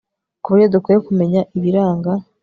[0.41, 2.11] ku buryo dukwiye kumenya ibiranga